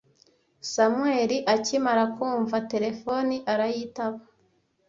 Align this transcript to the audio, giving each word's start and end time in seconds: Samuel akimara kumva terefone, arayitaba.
Samuel 0.73 1.31
akimara 1.53 2.03
kumva 2.15 2.57
terefone, 2.71 3.35
arayitaba. 3.51 4.19